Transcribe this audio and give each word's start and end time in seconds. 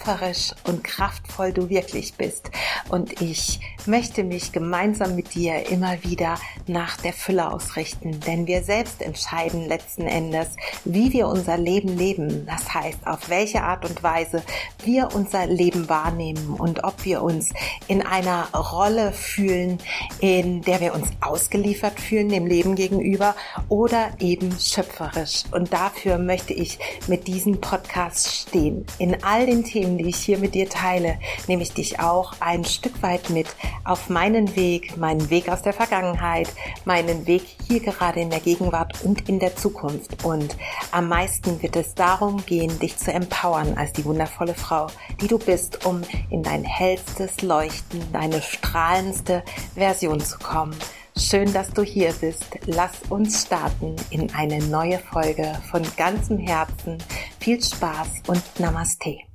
schöpferisch 0.00 0.52
und 0.64 0.84
kraftvoll 0.84 1.52
du 1.52 1.68
wirklich 1.68 2.14
bist. 2.14 2.50
Und 2.88 3.20
ich 3.20 3.60
möchte 3.86 4.24
mich 4.24 4.52
gemeinsam 4.52 5.14
mit 5.14 5.34
dir 5.34 5.68
immer 5.70 6.02
wieder 6.02 6.36
nach 6.66 6.96
der 6.96 7.12
Fülle 7.12 7.52
ausrichten, 7.52 8.20
denn 8.20 8.46
wir 8.46 8.62
selbst 8.62 9.02
entscheiden 9.02 9.66
letzten 9.66 10.06
Endes, 10.06 10.48
wie 10.84 11.12
wir 11.12 11.28
unser 11.28 11.56
Leben 11.58 11.96
leben. 11.96 12.46
Das 12.46 12.72
heißt, 12.72 13.06
auf 13.06 13.28
welche 13.28 13.62
Art 13.62 13.88
und 13.88 14.02
Weise 14.02 14.42
wir 14.84 15.08
unser 15.14 15.46
Leben 15.46 15.88
wahrnehmen 15.88 16.54
und 16.54 16.84
ob 16.84 17.04
wir 17.04 17.22
uns 17.22 17.50
in 17.88 18.02
einer 18.02 18.48
Rolle 18.52 19.12
fühlen, 19.12 19.78
in 20.20 20.62
der 20.62 20.80
wir 20.80 20.94
uns 20.94 21.08
ausgeliefert 21.20 22.00
fühlen 22.00 22.28
dem 22.28 22.46
Leben 22.46 22.74
gegenüber 22.74 23.34
oder 23.68 24.10
eben 24.18 24.52
schöpferisch. 24.58 25.44
Und 25.52 25.72
dafür 25.72 26.18
möchte 26.18 26.52
ich 26.52 26.78
mit 27.06 27.26
diesem 27.26 27.60
Podcast 27.60 28.34
stehen. 28.34 28.86
In 28.98 29.22
all 29.22 29.46
den 29.46 29.64
Themen, 29.64 29.89
die 29.98 30.08
ich 30.08 30.16
hier 30.16 30.38
mit 30.38 30.54
dir 30.54 30.68
teile, 30.68 31.18
nehme 31.46 31.62
ich 31.62 31.72
dich 31.72 32.00
auch 32.00 32.34
ein 32.40 32.64
Stück 32.64 33.02
weit 33.02 33.30
mit 33.30 33.46
auf 33.84 34.08
meinen 34.08 34.56
Weg, 34.56 34.96
meinen 34.96 35.30
Weg 35.30 35.48
aus 35.48 35.62
der 35.62 35.72
Vergangenheit, 35.72 36.48
meinen 36.84 37.26
Weg 37.26 37.42
hier 37.66 37.80
gerade 37.80 38.20
in 38.20 38.30
der 38.30 38.40
Gegenwart 38.40 39.04
und 39.04 39.28
in 39.28 39.38
der 39.38 39.56
Zukunft. 39.56 40.24
Und 40.24 40.56
am 40.90 41.08
meisten 41.08 41.62
wird 41.62 41.76
es 41.76 41.94
darum 41.94 42.44
gehen, 42.44 42.78
dich 42.78 42.96
zu 42.96 43.12
empowern 43.12 43.76
als 43.76 43.92
die 43.92 44.04
wundervolle 44.04 44.54
Frau, 44.54 44.88
die 45.20 45.28
du 45.28 45.38
bist, 45.38 45.84
um 45.84 46.02
in 46.30 46.42
dein 46.42 46.64
hellstes 46.64 47.42
Leuchten, 47.42 48.00
deine 48.12 48.42
strahlendste 48.42 49.42
Version 49.74 50.20
zu 50.20 50.38
kommen. 50.38 50.76
Schön, 51.16 51.52
dass 51.52 51.70
du 51.70 51.82
hier 51.82 52.12
bist. 52.20 52.46
Lass 52.66 52.92
uns 53.08 53.42
starten 53.42 53.96
in 54.10 54.32
eine 54.34 54.58
neue 54.64 54.98
Folge 54.98 55.60
von 55.70 55.82
ganzem 55.96 56.38
Herzen. 56.38 56.98
Viel 57.38 57.62
Spaß 57.62 58.08
und 58.26 58.42
Namaste. 58.58 59.29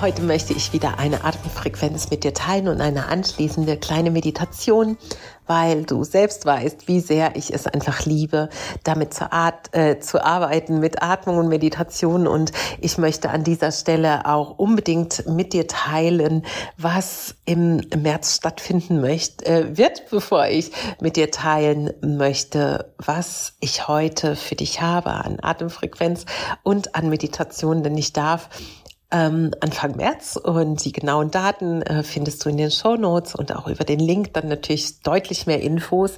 Heute 0.00 0.22
möchte 0.22 0.52
ich 0.52 0.72
wieder 0.72 1.00
eine 1.00 1.24
Atemfrequenz 1.24 2.08
mit 2.10 2.22
dir 2.22 2.32
teilen 2.32 2.68
und 2.68 2.80
eine 2.80 3.06
anschließende 3.06 3.76
kleine 3.76 4.12
Meditation, 4.12 4.96
weil 5.48 5.82
du 5.82 6.04
selbst 6.04 6.46
weißt, 6.46 6.86
wie 6.86 7.00
sehr 7.00 7.34
ich 7.34 7.52
es 7.52 7.66
einfach 7.66 8.06
liebe, 8.06 8.48
damit 8.84 9.12
zu, 9.12 9.32
At 9.32 9.74
äh, 9.74 9.98
zu 9.98 10.24
arbeiten 10.24 10.78
mit 10.78 11.02
Atmung 11.02 11.38
und 11.38 11.48
Meditation. 11.48 12.28
Und 12.28 12.52
ich 12.80 12.96
möchte 12.96 13.30
an 13.30 13.42
dieser 13.42 13.72
Stelle 13.72 14.24
auch 14.26 14.56
unbedingt 14.56 15.26
mit 15.26 15.52
dir 15.52 15.66
teilen, 15.66 16.46
was 16.76 17.34
im 17.44 17.78
März 17.96 18.36
stattfinden 18.36 19.00
möchte, 19.00 19.46
äh, 19.46 19.76
wird, 19.76 20.10
bevor 20.10 20.46
ich 20.46 20.70
mit 21.00 21.16
dir 21.16 21.32
teilen 21.32 21.92
möchte, 22.02 22.94
was 22.98 23.54
ich 23.58 23.88
heute 23.88 24.36
für 24.36 24.54
dich 24.54 24.80
habe 24.80 25.10
an 25.10 25.38
Atemfrequenz 25.42 26.24
und 26.62 26.94
an 26.94 27.08
Meditation, 27.08 27.82
denn 27.82 27.98
ich 27.98 28.12
darf 28.12 28.48
ähm, 29.10 29.52
Anfang 29.60 29.96
März. 29.96 30.36
Und 30.36 30.84
die 30.84 30.92
genauen 30.92 31.30
Daten 31.30 31.82
äh, 31.82 32.02
findest 32.02 32.44
du 32.44 32.50
in 32.50 32.56
den 32.56 32.70
Show 32.70 32.96
Notes 32.96 33.34
und 33.34 33.54
auch 33.54 33.66
über 33.68 33.84
den 33.84 34.00
Link 34.00 34.32
dann 34.34 34.48
natürlich 34.48 35.00
deutlich 35.02 35.46
mehr 35.46 35.60
Infos 35.60 36.12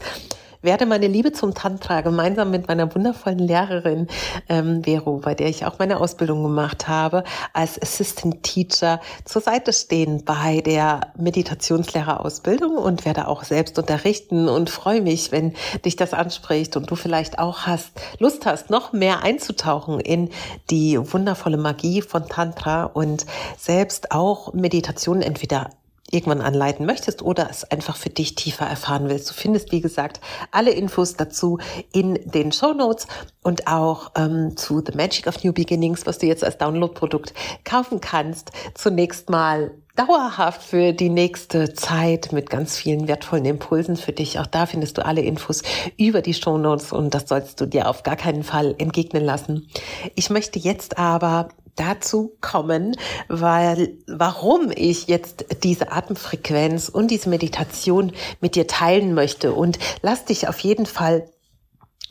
werde 0.62 0.86
meine 0.86 1.06
Liebe 1.06 1.32
zum 1.32 1.54
Tantra 1.54 2.00
gemeinsam 2.02 2.50
mit 2.50 2.68
meiner 2.68 2.94
wundervollen 2.94 3.38
Lehrerin 3.38 4.08
ähm, 4.48 4.82
Vero, 4.84 5.18
bei 5.18 5.34
der 5.34 5.48
ich 5.48 5.64
auch 5.64 5.78
meine 5.78 6.00
Ausbildung 6.00 6.42
gemacht 6.42 6.88
habe, 6.88 7.24
als 7.52 7.80
Assistant 7.80 8.42
Teacher 8.42 9.00
zur 9.24 9.42
Seite 9.42 9.72
stehen 9.72 10.24
bei 10.24 10.60
der 10.60 11.12
Meditationslehrerausbildung 11.16 12.76
und 12.76 13.04
werde 13.04 13.28
auch 13.28 13.44
selbst 13.44 13.78
unterrichten 13.78 14.48
und 14.48 14.70
freue 14.70 15.00
mich, 15.00 15.32
wenn 15.32 15.54
dich 15.84 15.96
das 15.96 16.12
anspricht 16.12 16.76
und 16.76 16.90
du 16.90 16.96
vielleicht 16.96 17.38
auch 17.38 17.66
hast, 17.66 17.92
Lust 18.18 18.46
hast, 18.46 18.70
noch 18.70 18.92
mehr 18.92 19.22
einzutauchen 19.22 20.00
in 20.00 20.30
die 20.70 20.98
wundervolle 21.12 21.56
Magie 21.56 22.02
von 22.02 22.26
Tantra 22.28 22.84
und 22.84 23.26
selbst 23.58 24.12
auch 24.12 24.52
Meditation 24.52 25.22
entweder 25.22 25.70
irgendwann 26.10 26.40
anleiten 26.40 26.86
möchtest 26.86 27.22
oder 27.22 27.48
es 27.50 27.64
einfach 27.64 27.96
für 27.96 28.10
dich 28.10 28.34
tiefer 28.34 28.66
erfahren 28.66 29.08
willst. 29.08 29.30
Du 29.30 29.34
findest, 29.34 29.72
wie 29.72 29.80
gesagt, 29.80 30.20
alle 30.50 30.70
Infos 30.70 31.14
dazu 31.14 31.58
in 31.92 32.18
den 32.24 32.52
Show 32.52 32.72
Notes 32.72 33.06
und 33.42 33.66
auch 33.66 34.12
ähm, 34.16 34.56
zu 34.56 34.82
The 34.84 34.96
Magic 34.96 35.26
of 35.26 35.42
New 35.44 35.52
Beginnings, 35.52 36.06
was 36.06 36.18
du 36.18 36.26
jetzt 36.26 36.44
als 36.44 36.58
Download-Produkt 36.58 37.34
kaufen 37.64 38.00
kannst. 38.00 38.52
Zunächst 38.74 39.30
mal 39.30 39.72
dauerhaft 40.00 40.62
für 40.62 40.92
die 40.92 41.10
nächste 41.10 41.74
Zeit 41.74 42.32
mit 42.32 42.48
ganz 42.48 42.76
vielen 42.76 43.06
wertvollen 43.06 43.44
Impulsen 43.44 43.96
für 43.96 44.12
dich. 44.12 44.38
Auch 44.38 44.46
da 44.46 44.64
findest 44.64 44.96
du 44.96 45.04
alle 45.04 45.20
Infos 45.20 45.62
über 45.98 46.22
die 46.22 46.32
Show 46.32 46.56
Notes 46.56 46.92
und 46.92 47.12
das 47.12 47.28
sollst 47.28 47.60
du 47.60 47.66
dir 47.66 47.88
auf 47.88 48.02
gar 48.02 48.16
keinen 48.16 48.42
Fall 48.42 48.74
entgegnen 48.78 49.22
lassen. 49.22 49.68
Ich 50.14 50.30
möchte 50.30 50.58
jetzt 50.58 50.96
aber 50.96 51.48
dazu 51.76 52.32
kommen, 52.40 52.96
weil 53.28 53.98
warum 54.06 54.70
ich 54.74 55.06
jetzt 55.06 55.44
diese 55.64 55.92
Atemfrequenz 55.92 56.88
und 56.88 57.10
diese 57.10 57.28
Meditation 57.28 58.12
mit 58.40 58.54
dir 58.54 58.66
teilen 58.66 59.12
möchte 59.12 59.52
und 59.52 59.78
lass 60.00 60.24
dich 60.24 60.48
auf 60.48 60.58
jeden 60.60 60.86
Fall 60.86 61.28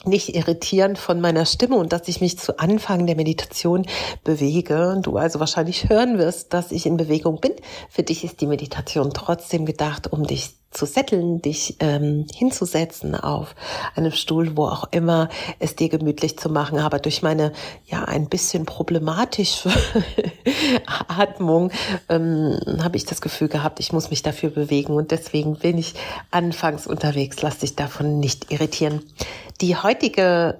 nicht 0.04 0.34
irritieren 0.34 0.96
von 0.96 1.20
meiner 1.20 1.44
Stimme 1.46 1.76
und 1.76 1.92
dass 1.92 2.08
ich 2.08 2.20
mich 2.20 2.38
zu 2.38 2.58
Anfang 2.58 3.06
der 3.06 3.16
Meditation 3.16 3.86
bewege. 4.24 4.98
Du 5.02 5.16
also 5.16 5.40
wahrscheinlich 5.40 5.88
hören 5.88 6.18
wirst, 6.18 6.54
dass 6.54 6.72
ich 6.72 6.86
in 6.86 6.96
Bewegung 6.96 7.40
bin. 7.40 7.52
Für 7.88 8.02
dich 8.02 8.24
ist 8.24 8.40
die 8.40 8.46
Meditation 8.46 9.12
trotzdem 9.12 9.66
gedacht, 9.66 10.12
um 10.12 10.26
dich 10.26 10.59
zu 10.70 10.86
setteln, 10.86 11.42
dich 11.42 11.76
ähm, 11.80 12.26
hinzusetzen 12.32 13.16
auf 13.16 13.56
einem 13.96 14.12
Stuhl, 14.12 14.56
wo 14.56 14.66
auch 14.66 14.84
immer 14.92 15.28
es 15.58 15.74
dir 15.74 15.88
gemütlich 15.88 16.38
zu 16.38 16.48
machen. 16.48 16.78
Aber 16.78 17.00
durch 17.00 17.22
meine 17.22 17.52
ja 17.86 18.04
ein 18.04 18.28
bisschen 18.28 18.66
problematische 18.66 19.70
Atmung 21.08 21.72
ähm, 22.08 22.58
habe 22.82 22.96
ich 22.96 23.04
das 23.04 23.20
Gefühl 23.20 23.48
gehabt, 23.48 23.80
ich 23.80 23.92
muss 23.92 24.10
mich 24.10 24.22
dafür 24.22 24.50
bewegen 24.50 24.92
und 24.92 25.10
deswegen 25.10 25.56
bin 25.56 25.76
ich 25.76 25.94
anfangs 26.30 26.86
unterwegs. 26.86 27.42
Lass 27.42 27.58
dich 27.58 27.74
davon 27.74 28.20
nicht 28.20 28.52
irritieren. 28.52 29.02
Die 29.60 29.76
heutige 29.76 30.58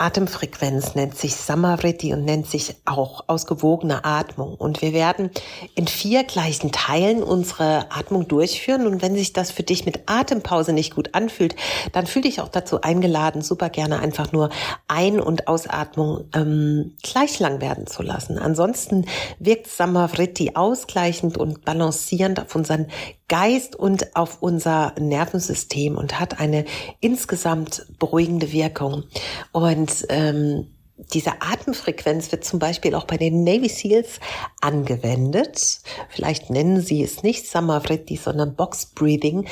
Atemfrequenz 0.00 0.94
nennt 0.94 1.16
sich 1.16 1.36
Samariti 1.36 2.14
und 2.14 2.24
nennt 2.24 2.46
sich 2.46 2.76
auch 2.86 3.24
ausgewogene 3.26 4.04
Atmung. 4.04 4.54
Und 4.54 4.80
wir 4.80 4.92
werden 4.92 5.30
in 5.74 5.86
vier 5.86 6.24
gleichen 6.24 6.72
Teilen 6.72 7.22
unsere 7.22 7.90
Atmung 7.90 8.26
durchführen. 8.26 8.86
Und 8.86 9.02
wenn 9.02 9.14
sich 9.14 9.32
das 9.32 9.50
für 9.50 9.62
dich 9.62 9.84
mit 9.84 10.02
Atempause 10.06 10.72
nicht 10.72 10.94
gut 10.94 11.14
anfühlt, 11.14 11.54
dann 11.92 12.06
fühl 12.06 12.22
dich 12.22 12.40
auch 12.40 12.48
dazu 12.48 12.80
eingeladen, 12.80 13.42
super 13.42 13.68
gerne 13.68 14.00
einfach 14.00 14.32
nur 14.32 14.48
Ein- 14.88 15.20
und 15.20 15.48
Ausatmung 15.48 16.24
ähm, 16.34 16.96
gleich 17.02 17.38
lang 17.38 17.60
werden 17.60 17.86
zu 17.86 18.02
lassen. 18.02 18.38
Ansonsten 18.38 19.04
wirkt 19.38 19.68
Samariti 19.68 20.52
ausgleichend 20.54 21.36
und 21.36 21.64
balancierend 21.64 22.40
auf 22.40 22.54
unseren 22.54 22.86
Geist 23.30 23.76
und 23.76 24.16
auf 24.16 24.38
unser 24.40 24.92
Nervensystem 24.98 25.96
und 25.96 26.18
hat 26.18 26.40
eine 26.40 26.64
insgesamt 26.98 27.86
beruhigende 28.00 28.50
Wirkung. 28.50 29.04
Und 29.52 29.89
ähm, 30.08 30.66
diese 31.14 31.40
Atemfrequenz 31.40 32.30
wird 32.30 32.44
zum 32.44 32.58
Beispiel 32.58 32.94
auch 32.94 33.04
bei 33.04 33.16
den 33.16 33.42
Navy 33.42 33.68
Seals 33.68 34.20
angewendet. 34.60 35.80
Vielleicht 36.08 36.50
nennen 36.50 36.80
sie 36.80 37.02
es 37.02 37.22
nicht 37.22 37.46
Samavriti, 37.46 38.16
sondern 38.16 38.54
Box 38.54 38.86
Breathing 38.86 39.48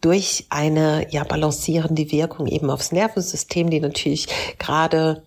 durch 0.00 0.46
eine 0.50 1.06
ja 1.10 1.24
balancierende 1.24 2.10
Wirkung 2.10 2.46
eben 2.46 2.70
aufs 2.70 2.92
Nervensystem, 2.92 3.70
die 3.70 3.80
natürlich 3.80 4.28
gerade 4.58 5.25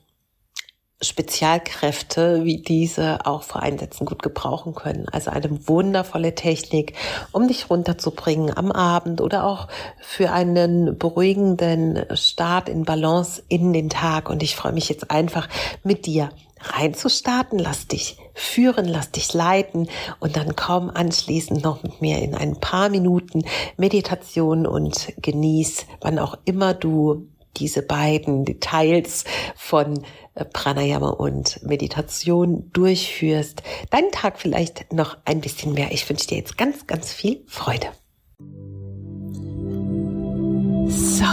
Spezialkräfte 1.01 2.43
wie 2.43 2.57
diese 2.57 3.25
auch 3.25 3.43
vor 3.43 3.61
Einsätzen 3.61 4.05
gut 4.05 4.21
gebrauchen 4.21 4.75
können. 4.75 5.07
Also 5.09 5.31
eine 5.31 5.67
wundervolle 5.67 6.35
Technik, 6.35 6.93
um 7.31 7.47
dich 7.47 7.69
runterzubringen 7.69 8.55
am 8.55 8.71
Abend 8.71 9.21
oder 9.21 9.45
auch 9.45 9.69
für 10.01 10.31
einen 10.31 10.97
beruhigenden 10.97 12.05
Start 12.15 12.67
in 12.67 12.83
Balance 12.83 13.41
in 13.47 13.71
den 13.71 13.89
Tag. 13.89 14.29
Und 14.29 14.43
ich 14.43 14.57
freue 14.57 14.73
mich 14.73 14.89
jetzt 14.89 15.09
einfach 15.09 15.47
mit 15.83 16.05
dir 16.05 16.31
reinzustarten. 16.61 17.59
Lass 17.59 17.87
dich 17.87 18.17
führen, 18.33 18.85
lass 18.85 19.11
dich 19.11 19.33
leiten 19.33 19.87
und 20.19 20.35
dann 20.35 20.57
komm 20.57 20.89
anschließend 20.89 21.63
noch 21.63 21.81
mit 21.81 22.01
mir 22.01 22.19
in 22.19 22.35
ein 22.35 22.59
paar 22.59 22.89
Minuten 22.89 23.43
Meditation 23.77 24.67
und 24.67 25.13
genieß, 25.21 25.85
wann 26.01 26.19
auch 26.19 26.37
immer 26.43 26.73
du 26.73 27.29
diese 27.57 27.81
beiden 27.81 28.45
Details 28.45 29.25
von 29.55 30.03
äh, 30.35 30.45
Pranayama 30.45 31.09
und 31.09 31.61
Meditation 31.63 32.69
durchführst, 32.73 33.63
deinen 33.89 34.11
Tag 34.11 34.39
vielleicht 34.39 34.93
noch 34.93 35.17
ein 35.25 35.41
bisschen 35.41 35.73
mehr. 35.73 35.91
Ich 35.91 36.09
wünsche 36.09 36.27
dir 36.27 36.37
jetzt 36.37 36.57
ganz, 36.57 36.87
ganz 36.87 37.11
viel 37.11 37.43
Freude. 37.47 37.87
So, 40.87 41.25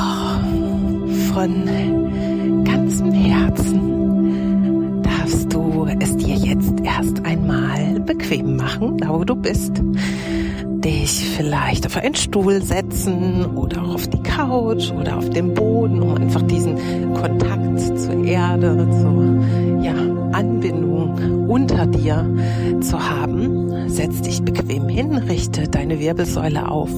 von 1.32 2.64
ganzem 2.64 3.12
Herzen 3.12 5.02
darfst 5.02 5.52
du 5.52 5.86
es 6.00 6.16
dir 6.16 6.34
jetzt 6.34 6.74
erst 6.84 7.24
einmal 7.24 8.00
bequem 8.00 8.56
machen, 8.56 8.98
da 8.98 9.08
wo 9.10 9.24
du 9.24 9.34
bist 9.34 9.82
dich 10.86 11.34
vielleicht 11.36 11.84
auf 11.84 11.96
einen 11.96 12.14
Stuhl 12.14 12.62
setzen 12.62 13.44
oder 13.56 13.82
auf 13.82 14.06
die 14.06 14.22
Couch 14.22 14.92
oder 14.92 15.18
auf 15.18 15.28
den 15.30 15.52
Boden, 15.52 16.00
um 16.00 16.14
einfach 16.14 16.42
diesen 16.42 16.76
Kontakt 17.12 17.98
zur 17.98 18.24
Erde, 18.24 18.88
zur 19.02 19.82
ja, 19.82 19.94
Anbindung 20.32 21.48
unter 21.48 21.86
dir 21.86 22.28
zu 22.80 22.98
haben. 22.98 23.88
Setz 23.88 24.20
dich 24.22 24.42
bequem 24.42 24.88
hin, 24.88 25.14
richte 25.14 25.68
deine 25.68 26.00
Wirbelsäule 26.00 26.70
auf. 26.70 26.90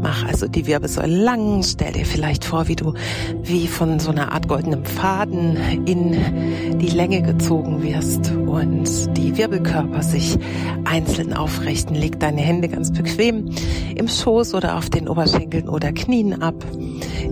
Mach 0.00 0.26
also 0.26 0.46
die 0.46 0.66
Wirbelsäule 0.66 1.16
lang. 1.16 1.62
Stell 1.62 1.92
dir 1.92 2.06
vielleicht 2.06 2.44
vor, 2.44 2.68
wie 2.68 2.76
du 2.76 2.94
wie 3.42 3.66
von 3.66 3.98
so 3.98 4.10
einer 4.10 4.32
Art 4.32 4.48
goldenem 4.48 4.84
Faden 4.84 5.56
in 5.86 6.78
die 6.78 6.88
Länge 6.88 7.22
gezogen 7.22 7.82
wirst 7.82 8.32
und 8.32 9.16
die 9.16 9.36
Wirbelkörper 9.36 10.02
sich 10.02 10.38
einzeln 10.84 11.32
aufrichten. 11.32 11.94
Leg 11.94 12.20
deine 12.20 12.40
Hände 12.40 12.68
ganz 12.68 12.92
bequem 12.92 13.50
im 13.96 14.08
Schoß 14.08 14.54
oder 14.54 14.78
auf 14.78 14.90
den 14.90 15.08
Oberschenkeln 15.08 15.68
oder 15.68 15.92
Knien 15.92 16.42
ab. 16.42 16.64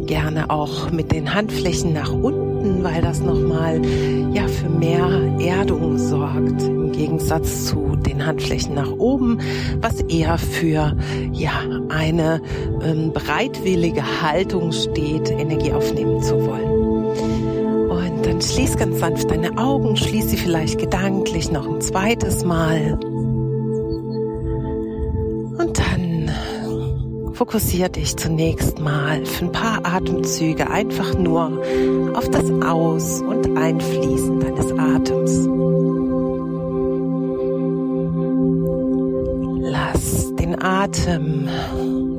Gerne 0.06 0.50
auch 0.50 0.90
mit 0.90 1.12
den 1.12 1.34
Handflächen 1.34 1.92
nach 1.92 2.12
unten, 2.12 2.41
weil 2.82 3.02
das 3.02 3.20
nochmal 3.20 3.80
ja 4.32 4.46
für 4.48 4.68
mehr 4.68 5.08
Erdung 5.40 5.98
sorgt 5.98 6.62
im 6.62 6.92
Gegensatz 6.92 7.66
zu 7.66 7.96
den 7.96 8.24
Handflächen 8.24 8.74
nach 8.74 8.90
oben, 8.92 9.38
was 9.80 10.00
eher 10.02 10.38
für 10.38 10.96
ja 11.32 11.52
eine 11.88 12.40
ähm, 12.82 13.12
bereitwillige 13.12 14.02
Haltung 14.22 14.72
steht, 14.72 15.30
Energie 15.30 15.72
aufnehmen 15.72 16.22
zu 16.22 16.34
wollen. 16.46 16.82
Und 17.90 18.26
dann 18.26 18.40
schließ 18.40 18.76
ganz 18.76 19.00
sanft 19.00 19.30
deine 19.30 19.58
Augen, 19.58 19.96
schließ 19.96 20.30
sie 20.30 20.36
vielleicht 20.36 20.78
gedanklich 20.78 21.50
noch 21.50 21.68
ein 21.68 21.80
zweites 21.80 22.44
Mal. 22.44 22.98
Fokussiere 27.34 27.90
dich 27.90 28.16
zunächst 28.16 28.78
mal 28.78 29.24
für 29.24 29.46
ein 29.46 29.52
paar 29.52 29.80
Atemzüge 29.84 30.70
einfach 30.70 31.16
nur 31.18 31.62
auf 32.14 32.28
das 32.30 32.50
Aus- 32.62 33.20
und 33.20 33.56
Einfließen 33.56 34.40
deines 34.40 34.72
Atems. 34.72 35.48
Atem 40.62 41.48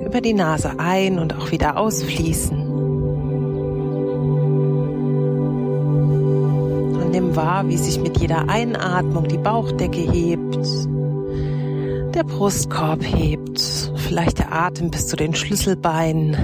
über 0.05 0.21
die 0.21 0.33
Nase 0.33 0.71
ein 0.77 1.17
und 1.17 1.35
auch 1.37 1.51
wieder 1.51 1.77
ausfließen. 1.77 2.59
Und 6.97 7.11
nimm 7.11 7.35
wahr, 7.35 7.67
wie 7.67 7.77
sich 7.77 7.99
mit 7.99 8.19
jeder 8.19 8.49
Einatmung 8.49 9.27
die 9.27 9.37
Bauchdecke 9.37 10.01
hebt, 10.01 10.57
der 12.13 12.23
Brustkorb 12.23 13.03
hebt, 13.03 13.42
vielleicht 14.03 14.39
der 14.39 14.53
Atem 14.53 14.91
bis 14.91 15.07
zu 15.07 15.15
den 15.15 15.33
Schlüsselbeinen 15.33 16.35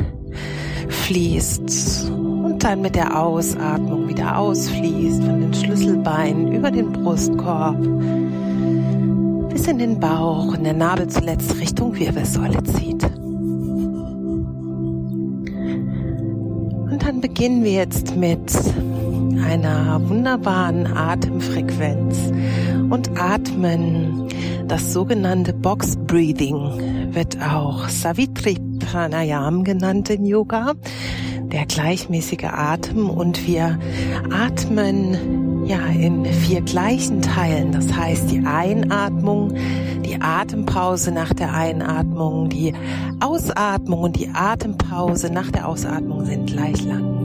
fließt 0.88 2.10
und 2.10 2.64
dann 2.64 2.82
mit 2.82 2.96
der 2.96 3.20
Ausatmung 3.20 4.08
wieder 4.08 4.38
ausfließt 4.38 5.24
von 5.24 5.42
den 5.42 5.54
Schlüsselbeinen 5.54 6.54
über 6.54 6.72
den 6.72 6.92
Brustkorb 6.92 7.78
bis 9.50 9.68
in 9.68 9.78
den 9.78 10.00
Bauch 10.00 10.56
und 10.56 10.64
der 10.64 10.74
Nabel 10.74 11.08
zuletzt 11.08 11.60
Richtung 11.60 11.98
Wirbelsäule 11.98 12.64
zieht. 12.64 13.04
Und 16.92 17.04
dann 17.04 17.22
beginnen 17.22 17.64
wir 17.64 17.74
jetzt 17.74 18.16
mit 18.16 18.52
einer 19.50 20.00
wunderbaren 20.08 20.86
Atemfrequenz 20.86 22.32
und 22.92 23.20
atmen 23.20 24.30
das 24.68 24.94
sogenannte 24.94 25.54
Box 25.54 25.98
Breathing 26.06 27.14
wird 27.16 27.42
auch 27.42 27.90
Savitri 27.90 28.58
Pranayam 28.80 29.64
genannt 29.64 30.12
im 30.12 30.26
Yoga, 30.26 30.74
der 31.42 31.66
gleichmäßige 31.66 32.44
Atem 32.44 33.10
und 33.10 33.48
wir 33.48 33.80
atmen 34.32 35.66
ja, 35.66 35.84
in 35.88 36.26
vier 36.26 36.62
gleichen 36.62 37.24
Teilen. 37.24 37.72
Das 37.72 37.92
heißt, 37.92 38.30
die 38.30 38.46
Einatmung, 38.46 39.56
die 40.06 40.22
Atempause 40.22 41.12
nach 41.12 41.34
der 41.34 41.56
Einatmung, 41.56 42.50
die 42.50 42.74
Ausatmung 43.20 44.02
und 44.02 44.16
die 44.18 44.30
Atempause 44.30 45.34
nach 45.34 45.50
der 45.50 45.68
Ausatmung 45.68 46.26
sind 46.26 46.46
gleich 46.46 46.84
lang. 46.86 47.19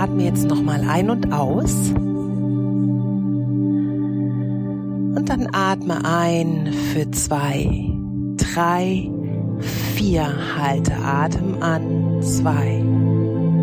Atme 0.00 0.24
jetzt 0.24 0.48
nochmal 0.48 0.84
ein 0.88 1.10
und 1.10 1.32
aus. 1.32 1.92
Und 5.16 5.24
dann 5.28 5.48
atme 5.52 6.04
ein 6.04 6.72
für 6.92 7.10
zwei, 7.10 7.90
drei, 8.36 9.10
vier. 9.94 10.28
Halte 10.56 10.94
Atem 10.96 11.62
an. 11.62 12.22
Zwei, 12.22 12.84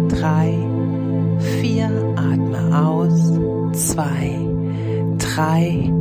drei, 0.10 0.54
vier, 1.62 1.90
atme 2.16 2.86
aus, 2.86 3.40
zwei, 3.74 4.36
drei, 5.18 5.92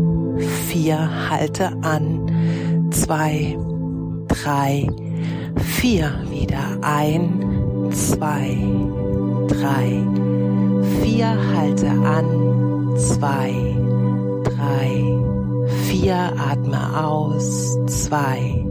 vier, 0.69 1.31
halte 1.31 1.73
an, 1.83 2.91
zwei, 2.91 3.59
drei, 4.29 4.87
vier, 5.57 6.13
wieder 6.31 6.79
ein, 6.83 7.91
zwei, 7.93 8.57
drei, 9.49 10.03
vier, 11.17 11.57
halte 11.57 11.89
an, 11.89 12.95
zwei, 12.99 13.55
drei, 14.45 15.19
vier, 15.89 16.33
atme 16.37 17.07
aus, 17.07 17.79
zwei, 17.87 18.63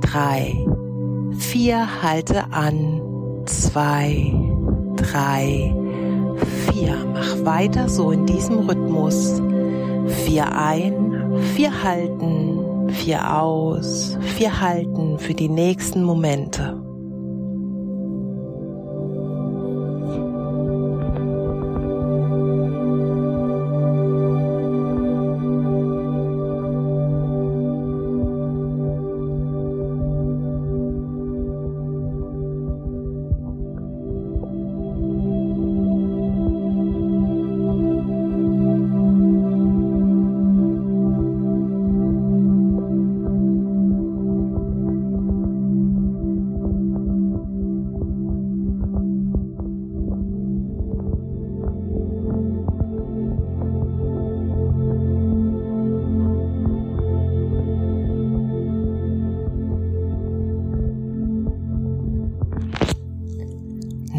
drei, 0.00 0.66
vier, 1.36 1.86
halte 2.02 2.50
an, 2.50 3.02
zwei, 3.44 4.32
drei, 4.96 5.74
vier. 6.72 6.96
Mach 7.12 7.44
weiter 7.44 7.90
so 7.90 8.10
in 8.10 8.24
diesem 8.24 8.60
Rhythmus. 8.60 9.42
Vier 10.24 10.56
ein, 10.56 11.42
vier 11.54 11.82
halten, 11.82 12.88
vier 12.88 13.38
aus, 13.38 14.16
vier 14.22 14.62
halten 14.62 15.18
für 15.18 15.34
die 15.34 15.50
nächsten 15.50 16.02
Momente. 16.04 16.85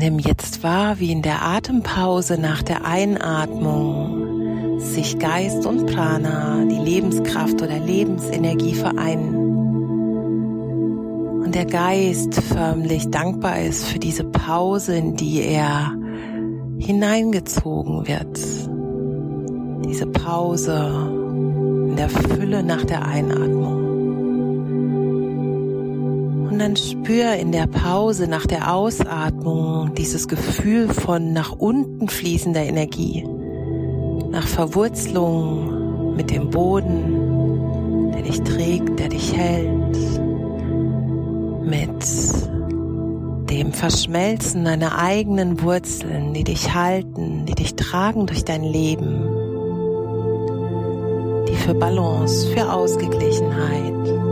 Nimm 0.07 0.19
jetzt 0.19 0.63
wahr, 0.63 1.01
wie 1.01 1.11
in 1.11 1.21
der 1.21 1.43
Atempause 1.43 2.37
nach 2.39 2.63
der 2.63 2.85
Einatmung 2.85 4.79
sich 4.79 5.19
Geist 5.19 5.65
und 5.65 5.85
Prana, 5.85 6.63
die 6.63 6.79
Lebenskraft 6.79 7.61
oder 7.61 7.77
Lebensenergie 7.77 8.73
vereinen. 8.73 9.35
Und 11.43 11.53
der 11.53 11.65
Geist 11.65 12.35
förmlich 12.35 13.09
dankbar 13.09 13.59
ist 13.59 13.83
für 13.83 13.99
diese 13.99 14.23
Pause, 14.23 14.95
in 14.95 15.17
die 15.17 15.41
er 15.41 15.91
hineingezogen 16.77 18.07
wird. 18.07 18.39
Diese 19.89 20.05
Pause 20.05 20.89
in 21.89 21.97
der 21.97 22.07
Fülle 22.07 22.63
nach 22.63 22.85
der 22.85 23.05
Einatmung. 23.05 23.56
Dann 26.59 26.75
spür 26.75 27.33
in 27.33 27.51
der 27.51 27.67
Pause 27.67 28.27
nach 28.27 28.45
der 28.45 28.73
Ausatmung 28.73 29.93
dieses 29.93 30.27
Gefühl 30.27 30.89
von 30.89 31.31
nach 31.31 31.51
unten 31.51 32.09
fließender 32.09 32.61
Energie, 32.61 33.23
nach 34.31 34.47
Verwurzelung 34.47 36.15
mit 36.15 36.31
dem 36.31 36.49
Boden, 36.49 38.11
der 38.11 38.23
dich 38.23 38.41
trägt, 38.41 38.99
der 38.99 39.09
dich 39.09 39.37
hält, 39.37 39.97
mit 41.63 42.05
dem 43.51 43.71
Verschmelzen 43.71 44.65
deiner 44.65 44.97
eigenen 44.97 45.61
Wurzeln, 45.61 46.33
die 46.33 46.43
dich 46.43 46.73
halten, 46.73 47.45
die 47.45 47.55
dich 47.55 47.75
tragen 47.75 48.25
durch 48.25 48.43
dein 48.43 48.63
Leben, 48.63 49.29
die 51.47 51.55
für 51.55 51.75
Balance, 51.75 52.47
für 52.49 52.73
Ausgeglichenheit, 52.73 54.26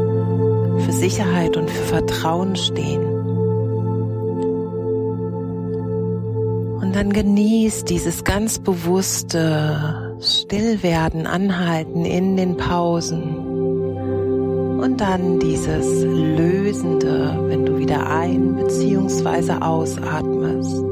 für 0.79 0.91
Sicherheit 0.91 1.57
und 1.57 1.69
für 1.69 1.83
Vertrauen 1.83 2.55
stehen. 2.55 3.03
Und 6.81 6.95
dann 6.95 7.11
genieß 7.11 7.85
dieses 7.85 8.23
ganz 8.23 8.59
bewusste 8.59 10.15
Stillwerden, 10.21 11.27
Anhalten 11.27 12.05
in 12.05 12.37
den 12.37 12.57
Pausen. 12.57 13.53
Und 14.79 15.01
dann 15.01 15.39
dieses 15.39 16.03
Lösende, 16.03 17.37
wenn 17.47 17.65
du 17.65 17.77
wieder 17.77 18.09
ein- 18.09 18.55
bzw. 18.55 19.53
ausatmest. 19.61 20.83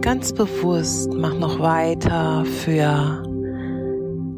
Ganz 0.00 0.32
bewusst 0.32 1.12
mach 1.14 1.34
noch 1.38 1.58
weiter 1.60 2.44
für 2.44 3.22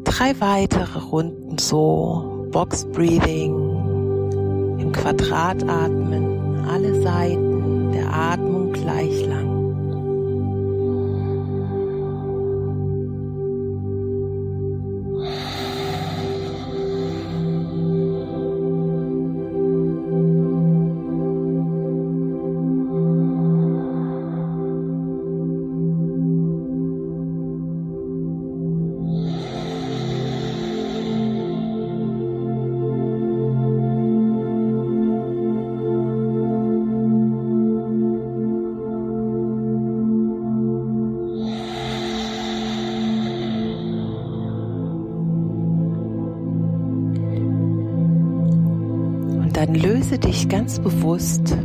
drei 0.03 0.33
weitere 0.39 0.99
Runden 0.99 1.57
so 1.57 2.38
Box 2.51 2.83
Breathing, 2.85 3.53
im 4.79 4.91
Quadrat 4.91 5.61
atmen, 5.69 6.65
alle 6.67 6.99
Seiten 7.01 7.91
der 7.91 8.11
Atmung 8.11 8.73
gleich 8.73 9.25
lang. 9.27 9.48
Dann 49.69 49.79
löse 49.79 50.17
dich 50.17 50.49
ganz 50.49 50.79
bewusst 50.79 51.55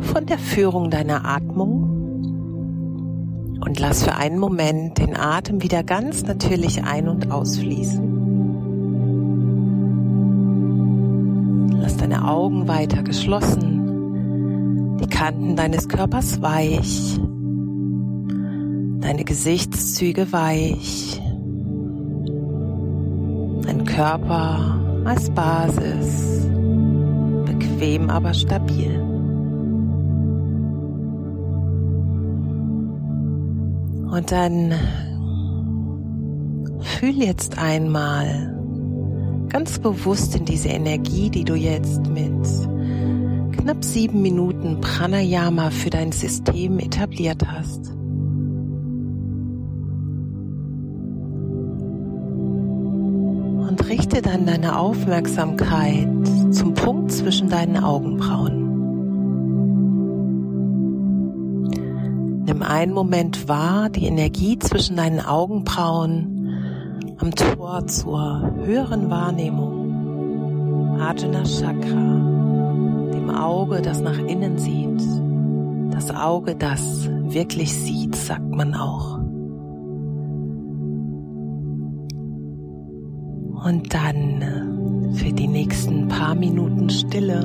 von 0.00 0.26
der 0.26 0.38
Führung 0.38 0.90
deiner 0.90 1.24
Atmung 1.24 1.84
und 3.64 3.78
lass 3.78 4.02
für 4.02 4.16
einen 4.16 4.40
Moment 4.40 4.98
den 4.98 5.16
Atem 5.16 5.62
wieder 5.62 5.84
ganz 5.84 6.24
natürlich 6.24 6.82
ein- 6.82 7.08
und 7.08 7.30
ausfließen. 7.30 8.18
Lass 11.80 11.98
deine 11.98 12.26
Augen 12.26 12.66
weiter 12.66 13.04
geschlossen, 13.04 14.98
die 15.00 15.06
Kanten 15.08 15.54
deines 15.54 15.88
Körpers 15.88 16.42
weich, 16.42 17.20
deine 19.00 19.22
Gesichtszüge 19.24 20.32
weich, 20.32 21.22
dein 23.62 23.84
Körper 23.84 24.80
als 25.04 25.30
Basis 25.30 26.40
bequem, 27.80 28.10
aber 28.10 28.34
stabil. 28.34 29.00
Und 34.10 34.32
dann 34.32 34.74
fühl 36.80 37.22
jetzt 37.22 37.58
einmal 37.58 38.54
ganz 39.48 39.78
bewusst 39.78 40.36
in 40.36 40.44
diese 40.44 40.68
Energie, 40.68 41.30
die 41.30 41.44
du 41.44 41.54
jetzt 41.54 42.06
mit 42.08 42.32
knapp 43.56 43.84
sieben 43.84 44.20
Minuten 44.22 44.80
Pranayama 44.80 45.70
für 45.70 45.90
dein 45.90 46.12
System 46.12 46.78
etabliert 46.78 47.42
hast. 47.46 47.92
Und 53.68 53.88
richte 53.88 54.22
dann 54.22 54.46
deine 54.46 54.78
Aufmerksamkeit 54.78 56.08
Punkt 56.84 57.12
zwischen 57.12 57.48
deinen 57.50 57.76
Augenbrauen. 57.76 58.70
Nimm 62.46 62.62
einen 62.62 62.94
Moment 62.94 63.48
wahr, 63.48 63.90
die 63.90 64.06
Energie 64.06 64.58
zwischen 64.58 64.96
deinen 64.96 65.20
Augenbrauen 65.20 66.48
am 67.18 67.34
Tor 67.34 67.86
zur 67.86 68.54
höheren 68.64 69.10
Wahrnehmung. 69.10 70.98
Ajna 71.00 71.44
Chakra, 71.44 73.10
dem 73.12 73.30
Auge, 73.30 73.82
das 73.82 74.00
nach 74.00 74.18
innen 74.18 74.56
sieht. 74.58 75.02
Das 75.92 76.10
Auge, 76.14 76.56
das 76.56 77.10
wirklich 77.28 77.74
sieht, 77.74 78.16
sagt 78.16 78.50
man 78.50 78.74
auch. 78.74 79.18
Und 83.66 83.92
dann 83.92 84.89
für 85.14 85.32
die 85.32 85.48
nächsten 85.48 86.08
paar 86.08 86.34
Minuten 86.34 86.90
Stille 86.90 87.40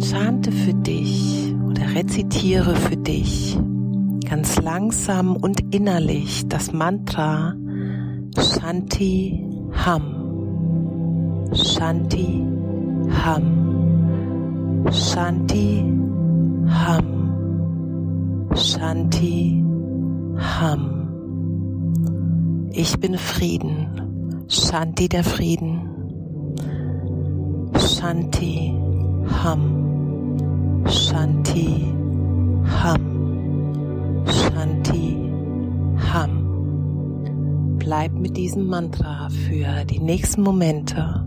chante 0.00 0.50
für 0.50 0.74
dich 0.74 1.54
oder 1.68 1.94
rezitiere 1.94 2.74
für 2.74 2.96
dich 2.96 3.58
ganz 4.28 4.60
langsam 4.62 5.36
und 5.36 5.74
innerlich 5.74 6.46
das 6.48 6.72
Mantra 6.72 7.54
Shanti 8.38 9.44
Ham. 9.84 10.16
Shanti 11.52 12.46
Ham. 13.24 14.86
Shanti 14.90 15.84
Ham. 16.68 17.04
Shanti 18.54 19.64
Ham. 20.38 20.96
Ich 22.72 22.98
bin 23.00 23.18
Frieden. 23.18 24.09
Shanti 24.52 25.08
der 25.08 25.22
Frieden. 25.22 25.78
Shanti 27.78 28.74
Ham. 29.44 30.82
Shanti 30.88 31.94
Ham. 32.82 34.24
Shanti 34.26 35.16
Ham. 36.12 37.76
Bleib 37.78 38.12
mit 38.14 38.36
diesem 38.36 38.66
Mantra 38.66 39.28
für 39.28 39.84
die 39.84 40.00
nächsten 40.00 40.42
Momente. 40.42 41.24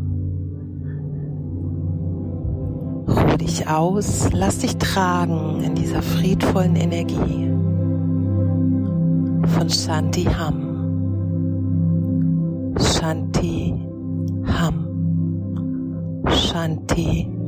Ruhe 3.07 3.37
dich 3.37 3.69
aus, 3.69 4.33
lass 4.33 4.57
dich 4.57 4.75
tragen 4.75 5.63
in 5.63 5.75
dieser 5.75 6.01
friedvollen 6.01 6.75
Energie 6.75 7.49
von 9.55 9.69
Shanti 9.69 10.25
Ham. 10.25 10.62
Shanti 13.03 13.67
Ham. 14.47 14.75
Shanti 16.43 17.42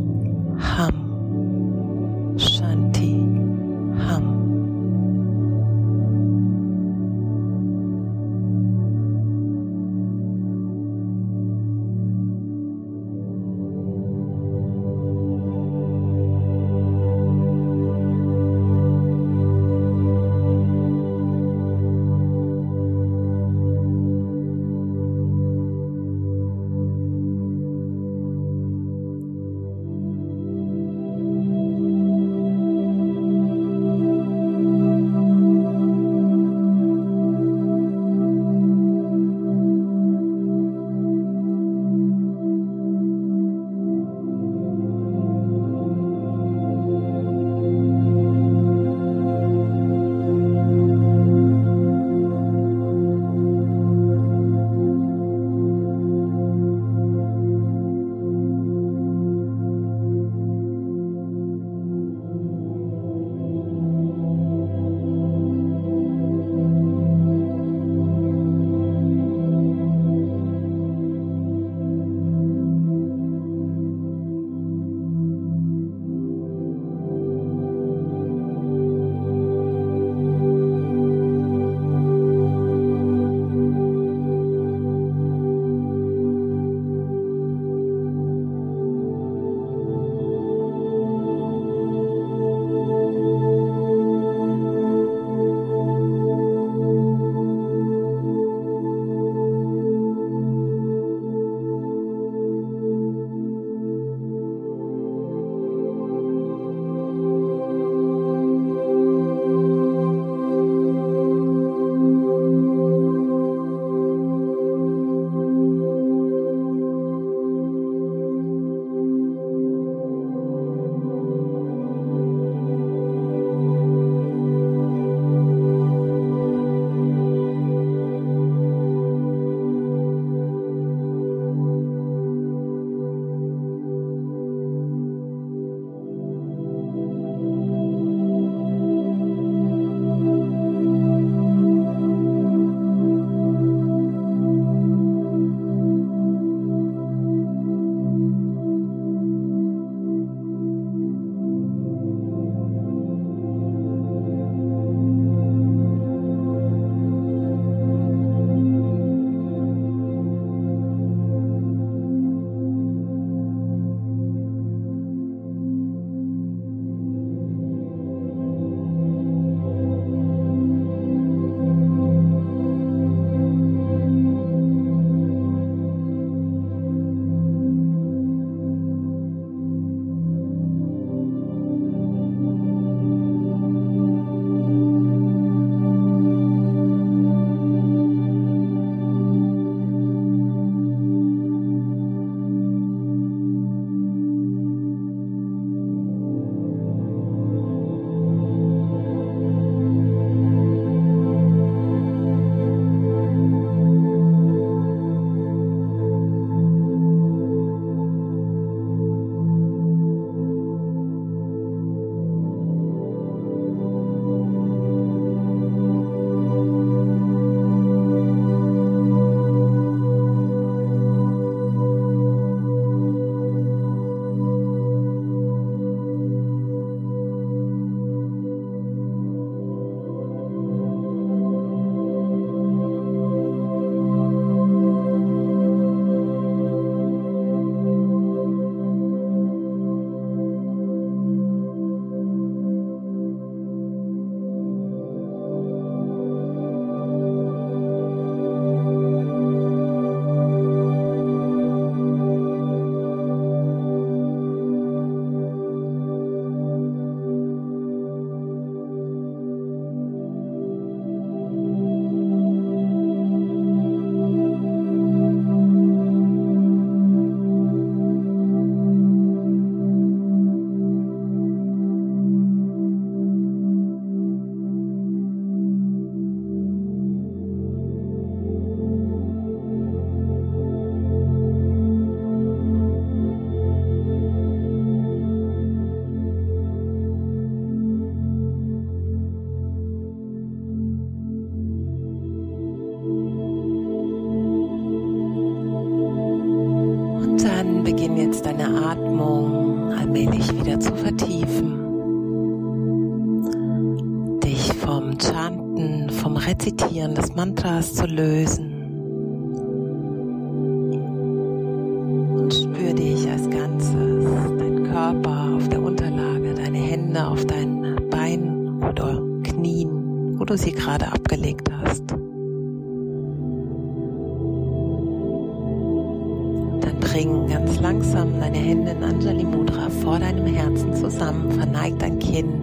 Bring 327.16 327.48
ganz 327.48 327.80
langsam 327.80 328.42
deine 328.42 328.58
Hände 328.58 328.92
in 328.92 329.01
Anjali 329.01 329.46
Mudra 329.46 329.90
vor 330.04 330.20
deinem 330.20 330.48
Herzen 330.48 330.94
zusammen, 330.94 331.50
verneig 331.50 331.98
dein 331.98 332.20
Kinn 332.20 332.62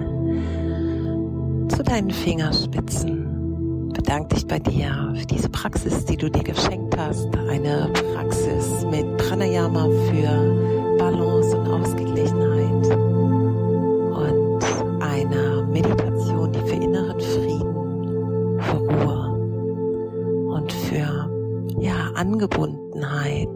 zu 1.71 1.83
deinen 1.83 2.11
Fingerspitzen. 2.11 3.91
Bedank 3.95 4.29
dich 4.29 4.47
bei 4.47 4.59
dir 4.59 5.15
für 5.17 5.25
diese 5.25 5.49
Praxis, 5.49 6.05
die 6.05 6.19
du 6.19 6.31
dir 6.31 6.43
geschenkt 6.43 6.95
hast. 6.99 7.35
Eine 7.49 7.88
Praxis 8.15 8.85
mit 8.91 9.17
Pranayama 9.17 9.88
für 10.11 10.99
Balance 10.99 11.57
und 11.57 11.69
Ausgeglichenheit. 11.69 12.95
Und 14.19 14.62
einer 15.03 15.62
Meditation, 15.62 16.53
die 16.53 16.61
für 16.69 16.77
inneren 16.77 17.19
Frieden, 17.19 18.61
für 18.61 18.77
Ruhe 18.77 19.33
und 20.57 20.71
für 20.71 21.31
ja, 21.81 22.11
Angebundenheit 22.17 23.49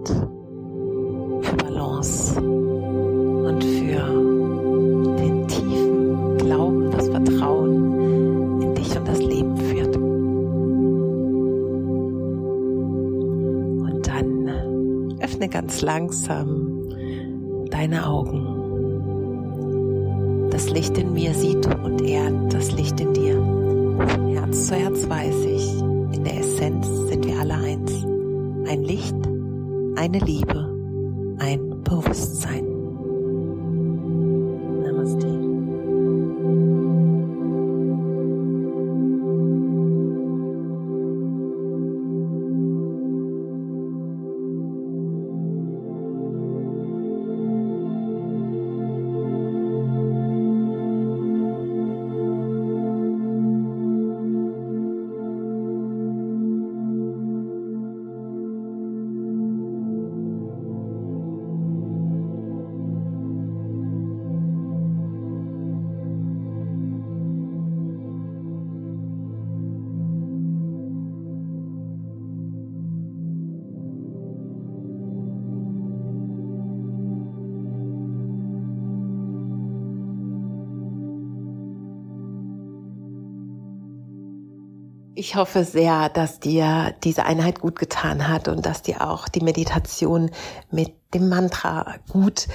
dann 14.07 15.16
öffne 15.21 15.49
ganz 15.49 15.83
langsam 15.83 16.88
deine 17.71 18.07
Augen. 18.07 18.53
Das 20.51 20.71
Licht 20.71 20.97
in 20.99 21.12
mir 21.12 21.35
sieht 21.35 21.66
und 21.66 22.03
ehrt 22.03 22.53
das 22.55 22.73
Licht 22.73 23.01
in 23.01 23.12
dir. 23.12 23.35
Von 23.35 24.29
Herz 24.35 24.66
zu 24.66 24.75
Herz 24.75 25.09
weiß 25.09 25.45
ich, 25.45 25.81
in 26.16 26.25
der 26.25 26.38
Essenz 26.40 26.87
sind 27.09 27.27
wir 27.27 27.38
alle 27.40 27.55
eins. 27.55 28.05
Ein 28.69 28.83
Licht, 28.85 29.16
eine 29.97 30.19
Liebe 30.19 30.77
ein 31.38 31.83
Bewusstsein. 31.83 32.66
Ich 85.29 85.35
hoffe 85.35 85.65
sehr, 85.65 86.09
dass 86.09 86.39
dir 86.39 86.95
diese 87.03 87.25
Einheit 87.25 87.59
gut 87.59 87.81
getan 87.81 88.29
hat 88.29 88.47
und 88.47 88.65
dass 88.65 88.83
dir 88.83 89.11
auch 89.11 89.27
die 89.27 89.41
Meditation 89.41 90.31
mit 90.71 90.95
dem 91.15 91.29
Mantra 91.29 91.97
gut 92.09 92.47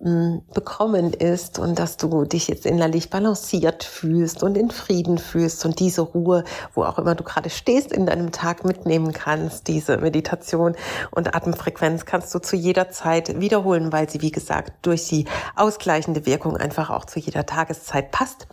bekommen 0.00 1.12
ist 1.12 1.58
und 1.58 1.80
dass 1.80 1.96
du 1.96 2.24
dich 2.24 2.46
jetzt 2.46 2.66
innerlich 2.66 3.10
balanciert 3.10 3.82
fühlst 3.82 4.44
und 4.44 4.56
in 4.56 4.70
Frieden 4.70 5.18
fühlst 5.18 5.64
und 5.64 5.80
diese 5.80 6.02
Ruhe, 6.02 6.44
wo 6.72 6.84
auch 6.84 7.00
immer 7.00 7.16
du 7.16 7.24
gerade 7.24 7.50
stehst, 7.50 7.90
in 7.90 8.06
deinem 8.06 8.30
Tag 8.30 8.64
mitnehmen 8.64 9.12
kannst. 9.12 9.66
Diese 9.66 9.96
Meditation 9.96 10.76
und 11.10 11.34
Atemfrequenz 11.34 12.06
kannst 12.06 12.32
du 12.32 12.38
zu 12.38 12.54
jeder 12.54 12.90
Zeit 12.90 13.40
wiederholen, 13.40 13.92
weil 13.92 14.08
sie, 14.08 14.22
wie 14.22 14.30
gesagt, 14.30 14.72
durch 14.82 15.08
die 15.08 15.24
ausgleichende 15.56 16.26
Wirkung 16.26 16.56
einfach 16.56 16.90
auch 16.90 17.04
zu 17.04 17.18
jeder 17.18 17.44
Tageszeit 17.44 18.12
passt. 18.12 18.46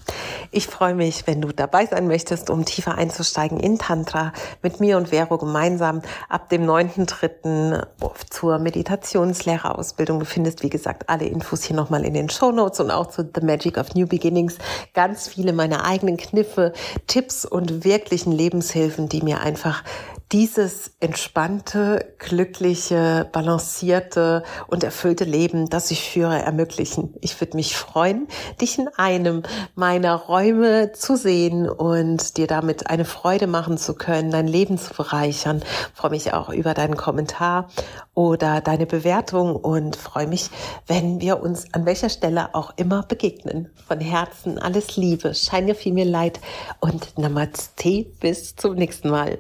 Ich 0.50 0.66
freue 0.66 0.96
mich, 0.96 1.28
wenn 1.28 1.42
du 1.42 1.50
dabei 1.50 1.86
sein 1.86 2.08
möchtest, 2.08 2.50
um 2.50 2.66
tiefer 2.66 2.96
einzusteigen 2.96 3.60
in 3.60 3.78
Tantra 3.78 4.34
mit 4.64 4.80
mir 4.80 4.98
und 4.98 5.10
Vero 5.10 5.38
gemeinsam 5.38 6.02
ab 6.28 6.50
dem 6.50 6.64
9.3. 6.64 7.86
zur 8.32 8.58
Meditationslehrerausbildung. 8.58 10.18
Du 10.18 10.26
findest, 10.26 10.64
wie 10.64 10.70
gesagt, 10.70 11.08
alle 11.08 11.35
Infos 11.36 11.64
hier 11.64 11.76
nochmal 11.76 12.06
in 12.06 12.14
den 12.14 12.30
Show 12.30 12.52
Notes 12.52 12.80
und 12.80 12.90
auch 12.92 13.08
zu 13.08 13.22
The 13.24 13.46
Magic 13.46 13.78
of 13.78 13.94
New 13.94 14.08
Beginnings. 14.08 14.58
Ganz 14.94 15.28
viele 15.28 15.52
meiner 15.52 15.84
eigenen 15.84 16.16
Kniffe, 16.16 16.72
Tipps 17.08 17.46
und 17.46 17.84
wirklichen 17.84 18.32
Lebenshilfen, 18.32 19.10
die 19.10 19.22
mir 19.22 19.42
einfach 19.42 19.84
dieses 20.32 20.92
entspannte, 21.00 22.16
glückliche, 22.18 23.30
balancierte 23.32 24.44
und 24.68 24.84
erfüllte 24.84 25.24
Leben, 25.24 25.70
das 25.70 25.92
ich 25.92 26.10
führe, 26.10 26.42
ermöglichen. 26.42 27.14
Ich 27.22 27.40
würde 27.40 27.56
mich 27.56 27.78
freuen, 27.78 28.28
dich 28.60 28.80
in 28.80 28.88
einem 28.98 29.44
meiner 29.76 30.16
Räume 30.16 30.94
zu 30.94 31.16
sehen 31.16 31.70
und 31.70 32.38
dir 32.38 32.48
damit 32.48 32.90
eine 32.90 33.06
Freude 33.06 33.46
machen 33.46 33.78
zu 33.78 33.94
können, 33.94 34.32
dein 34.32 34.48
Leben 34.48 34.80
zu 34.80 34.94
bereichern. 34.96 35.62
Ich 35.62 36.00
freue 36.00 36.12
mich 36.12 36.34
auch 36.34 36.50
über 36.50 36.74
deinen 36.74 36.98
Kommentar 36.98 37.70
oder 38.16 38.62
deine 38.62 38.88
Bewertung 38.88 39.56
und 39.56 39.96
freue 39.96 40.28
mich, 40.28 40.50
wenn 40.88 41.22
wir 41.22 41.42
uns 41.42 41.74
an 41.74 41.86
welcher 41.86 42.10
Stelle 42.10 42.56
auch 42.56 42.74
immer 42.78 43.04
begegnen. 43.04 43.70
Von 43.88 44.00
Herzen 44.00 44.58
alles 44.58 44.98
Liebe, 44.98 45.36
scheine 45.36 45.76
viel 45.76 45.94
mir 45.94 46.06
leid 46.06 46.40
und 46.80 47.18
Namaste, 47.18 48.06
bis 48.20 48.56
zum 48.56 48.76
nächsten 48.76 49.10
Mal. 49.10 49.38